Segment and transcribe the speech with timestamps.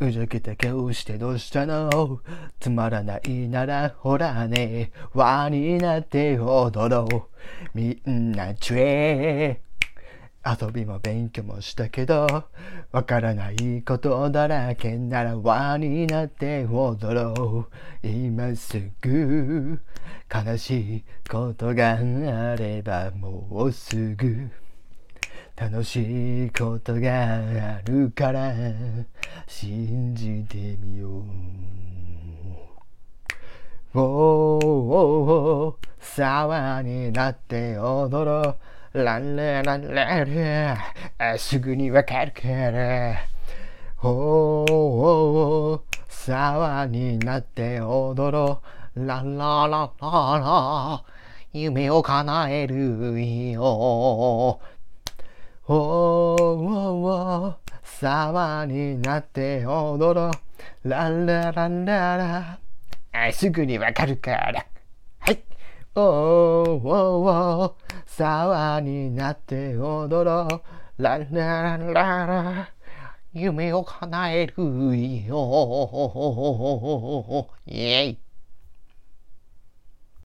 [0.00, 2.20] うじゃけた顔してどうしたの？
[2.58, 7.22] つまらないならほらね輪になって踊ろう。
[7.74, 9.60] みんなちゅえ
[10.42, 12.44] 遊びも勉強もしたけど
[12.92, 17.68] わからないことだらけなら輪になって踊ろ
[18.02, 18.06] う。
[18.06, 19.78] 今すぐ
[20.34, 24.48] 悲しいことがあればもうすぐ。
[25.60, 28.54] 楽しいことがあるから
[29.46, 31.22] 信じてみよ
[33.92, 34.00] う。
[34.00, 38.56] おー沢になって踊ろ
[38.94, 39.04] う。
[39.04, 43.18] ランラランララすぐにわかるから。
[44.02, 48.62] おー沢になって踊ろ
[48.96, 49.06] う。
[49.06, 51.04] ランララララ
[51.52, 54.58] 夢を叶えるよ。
[55.72, 60.32] おーおー沢になって踊ろ
[60.84, 60.88] う。
[60.88, 62.58] ランララララ
[63.12, 64.66] あすぐにわかるから。
[65.20, 65.40] はい。
[65.94, 66.04] おー
[66.80, 67.72] おー
[68.04, 70.48] 沢になって踊ろ
[70.98, 71.00] う。
[71.00, 72.70] ランララララ
[73.32, 74.66] 夢を叶えるよ。
[77.66, 78.18] イェイ。